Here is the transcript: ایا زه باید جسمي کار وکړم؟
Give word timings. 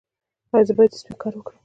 ایا 0.53 0.65
زه 0.67 0.73
باید 0.77 0.91
جسمي 0.93 1.15
کار 1.21 1.33
وکړم؟ 1.35 1.57